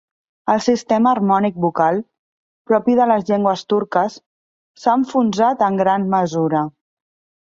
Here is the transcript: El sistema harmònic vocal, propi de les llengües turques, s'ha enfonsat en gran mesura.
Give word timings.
El 0.51 0.61
sistema 0.67 1.09
harmònic 1.15 1.57
vocal, 1.65 1.99
propi 2.71 2.95
de 2.99 3.07
les 3.11 3.25
llengües 3.27 3.63
turques, 3.73 4.15
s'ha 4.85 4.97
enfonsat 5.01 5.63
en 5.67 5.79
gran 5.83 6.09
mesura. 6.15 6.63